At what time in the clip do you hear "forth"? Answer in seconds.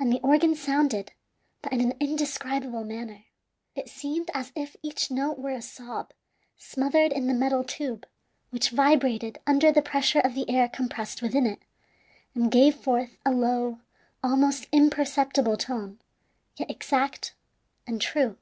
12.76-13.18